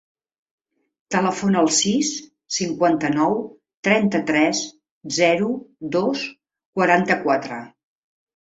Telefona 1.15 1.59
al 1.65 1.69
sis, 1.79 2.09
cinquanta-nou, 2.57 3.37
trenta-tres, 3.89 4.65
zero, 5.21 5.53
dos, 5.99 6.27
quaranta-quatre. 6.81 7.63